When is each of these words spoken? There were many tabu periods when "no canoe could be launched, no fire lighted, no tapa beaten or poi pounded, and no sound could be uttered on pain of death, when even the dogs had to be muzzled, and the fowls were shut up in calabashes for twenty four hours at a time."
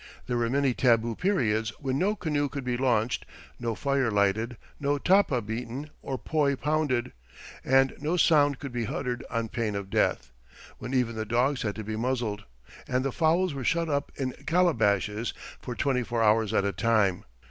There 0.25 0.37
were 0.37 0.49
many 0.49 0.73
tabu 0.73 1.13
periods 1.13 1.69
when 1.79 1.99
"no 1.99 2.15
canoe 2.15 2.49
could 2.49 2.63
be 2.63 2.75
launched, 2.75 3.23
no 3.59 3.75
fire 3.75 4.09
lighted, 4.09 4.57
no 4.79 4.97
tapa 4.97 5.43
beaten 5.43 5.91
or 6.01 6.17
poi 6.17 6.55
pounded, 6.55 7.11
and 7.63 7.93
no 7.99 8.17
sound 8.17 8.57
could 8.57 8.71
be 8.71 8.87
uttered 8.87 9.23
on 9.29 9.49
pain 9.49 9.75
of 9.75 9.91
death, 9.91 10.31
when 10.79 10.95
even 10.95 11.15
the 11.15 11.23
dogs 11.23 11.61
had 11.61 11.75
to 11.75 11.83
be 11.83 11.95
muzzled, 11.95 12.45
and 12.87 13.05
the 13.05 13.11
fowls 13.11 13.53
were 13.53 13.63
shut 13.63 13.89
up 13.89 14.11
in 14.15 14.31
calabashes 14.47 15.35
for 15.61 15.75
twenty 15.75 16.01
four 16.01 16.23
hours 16.23 16.51
at 16.51 16.65
a 16.65 16.71
time." 16.71 17.23